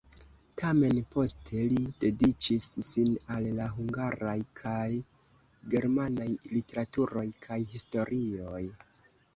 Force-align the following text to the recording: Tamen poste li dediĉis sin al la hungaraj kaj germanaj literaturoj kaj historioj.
Tamen 0.59 1.01
poste 1.15 1.65
li 1.73 1.81
dediĉis 2.05 2.65
sin 2.87 3.11
al 3.35 3.51
la 3.59 3.69
hungaraj 3.75 4.35
kaj 4.63 4.81
germanaj 5.77 6.29
literaturoj 6.57 7.29
kaj 7.47 7.61
historioj. 7.77 8.67